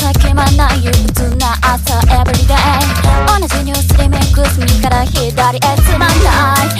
[0.00, 2.56] 叫ばない憂鬱な朝 Everyday
[3.38, 6.79] 同じニュースリミックす右から左へつまんない。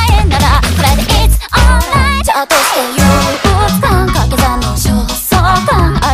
[2.41, 2.47] 愛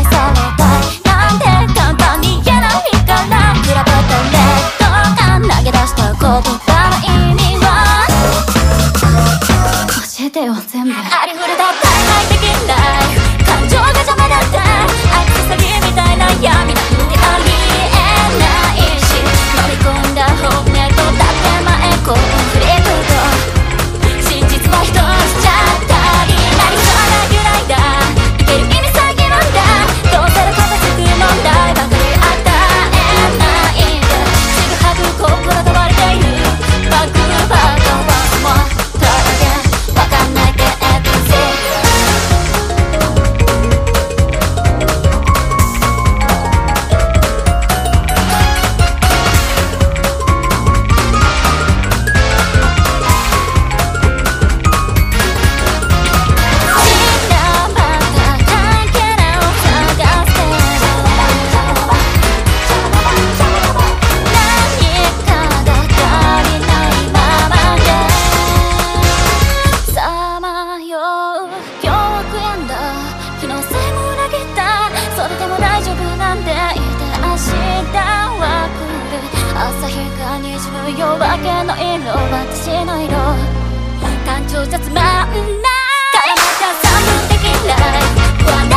[0.03, 0.43] されい
[1.05, 2.71] なんて簡単に言えない
[3.05, 4.83] から比べたレッド
[5.15, 7.67] が投げ出した言葉の意味は
[10.19, 11.86] 教えてよ全部ありふれだった。
[80.97, 83.13] 夜明けの色私の色。
[84.25, 85.37] 単調じゃつまんない。
[88.41, 88.76] また